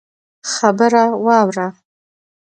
[0.53, 1.67] خبره واوره!